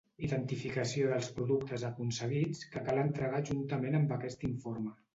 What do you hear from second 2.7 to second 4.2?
que cal entregar juntament amb